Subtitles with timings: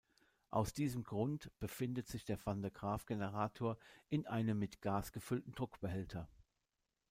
[0.49, 3.77] Aus diesem Grund befindet sich der Van-de-Graaff-Generator
[4.09, 6.27] in einem mit Gas gefüllten Druckbehälter.